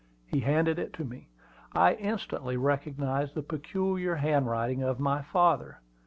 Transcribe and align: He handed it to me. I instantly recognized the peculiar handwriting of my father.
He 0.25 0.39
handed 0.39 0.79
it 0.79 0.93
to 0.93 1.03
me. 1.05 1.27
I 1.73 1.93
instantly 1.93 2.57
recognized 2.57 3.35
the 3.35 3.43
peculiar 3.43 4.15
handwriting 4.15 4.81
of 4.81 4.99
my 4.99 5.21
father. 5.21 5.79